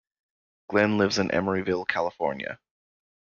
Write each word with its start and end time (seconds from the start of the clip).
Glenn 0.67 0.97
lives 0.97 1.19
in 1.19 1.27
Emeryville, 1.27 1.87
California. 1.87 2.57